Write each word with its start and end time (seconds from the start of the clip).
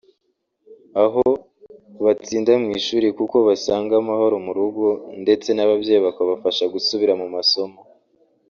aho 1.03 1.25
batsinda 2.03 2.51
mu 2.63 2.69
ishuri 2.79 3.07
kuko 3.17 3.37
basanga 3.47 3.93
amahoro 4.01 4.35
mu 4.45 4.51
rugo 4.57 4.85
ndetse 5.23 5.49
n’ababyeyi 5.53 6.01
bakabafasha 6.07 6.63
gusubira 6.73 7.13
mu 7.21 7.27
masomo 7.35 7.77